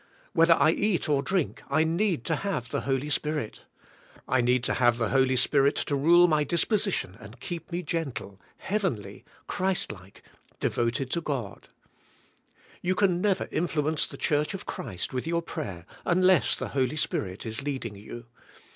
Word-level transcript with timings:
Whether 0.33 0.55
I 0.55 0.71
eat 0.71 1.07
or 1.07 1.21
drink 1.21 1.61
I 1.69 1.83
need 1.83 2.25
to 2.25 2.37
haye 2.37 2.63
the 2.71 2.81
Holy 2.81 3.11
Spirit. 3.11 3.65
I 4.27 4.41
need 4.41 4.63
to 4.63 4.73
haye 4.73 4.89
the 4.89 5.09
Holy 5.09 5.35
Spirit 5.35 5.75
to 5.75 5.95
rule 5.95 6.27
my 6.27 6.43
disposition 6.43 7.15
and 7.19 7.39
keep 7.39 7.71
me 7.71 7.83
gen 7.83 8.11
tle, 8.11 8.41
heayenly, 8.67 9.25
Christ 9.45 9.91
like, 9.91 10.23
deyotedto 10.59 11.21
God. 11.23 11.67
You 12.81 12.95
can 12.95 13.21
neyer 13.21 13.47
influence 13.51 14.07
the 14.07 14.17
church 14.17 14.55
of 14.55 14.65
Christ 14.65 15.13
with 15.13 15.27
your 15.27 15.43
prayer 15.43 15.85
unless 16.03 16.55
the 16.55 16.69
Holy 16.69 16.97
Spirit 16.97 17.45
is 17.45 17.61
leading 17.61 17.93
you. 17.95 18.25